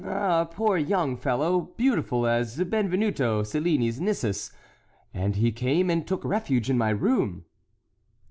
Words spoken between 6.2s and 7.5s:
refuge in my room."